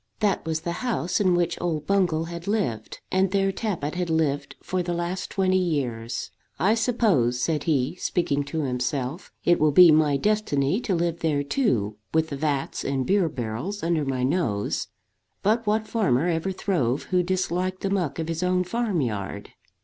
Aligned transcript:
That 0.19 0.43
was 0.47 0.61
the 0.61 0.71
house 0.81 1.19
in 1.21 1.35
which 1.35 1.61
old 1.61 1.85
Bungall 1.85 2.23
had 2.23 2.47
lived, 2.47 3.01
and 3.11 3.29
there 3.29 3.51
Tappitt 3.51 3.93
had 3.93 4.09
lived 4.09 4.55
for 4.63 4.81
the 4.81 4.95
last 4.95 5.29
twenty 5.29 5.59
years. 5.59 6.31
"I 6.57 6.73
suppose," 6.73 7.39
said 7.39 7.65
he, 7.65 7.95
speaking 7.97 8.43
to 8.45 8.61
himself, 8.63 9.31
"it 9.45 9.59
will 9.59 9.71
be 9.71 9.91
my 9.91 10.17
destiny 10.17 10.79
to 10.81 10.95
live 10.95 11.19
there 11.19 11.43
too, 11.43 11.97
with 12.15 12.29
the 12.29 12.35
vats 12.35 12.83
and 12.83 13.05
beer 13.05 13.29
barrels 13.29 13.83
under 13.83 14.03
my 14.03 14.23
nose. 14.23 14.87
But 15.43 15.67
what 15.67 15.87
farmer 15.87 16.27
ever 16.27 16.51
throve 16.51 17.03
who 17.11 17.21
disliked 17.21 17.81
the 17.81 17.91
muck 17.91 18.17
of 18.17 18.27
his 18.27 18.41
own 18.41 18.63
farm 18.63 19.01
yard?" 19.01 19.51